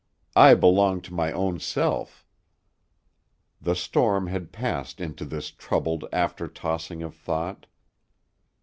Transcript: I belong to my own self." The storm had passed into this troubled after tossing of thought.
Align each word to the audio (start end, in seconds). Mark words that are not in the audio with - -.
I 0.35 0.55
belong 0.55 1.01
to 1.01 1.13
my 1.13 1.31
own 1.31 1.59
self." 1.59 2.25
The 3.61 3.75
storm 3.75 4.25
had 4.25 4.51
passed 4.51 4.99
into 4.99 5.25
this 5.25 5.51
troubled 5.51 6.05
after 6.11 6.47
tossing 6.47 7.03
of 7.03 7.13
thought. 7.13 7.67